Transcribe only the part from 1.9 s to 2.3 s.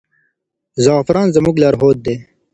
دی.